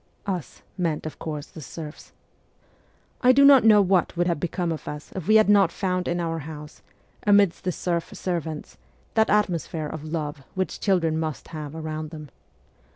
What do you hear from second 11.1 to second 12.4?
must have around them.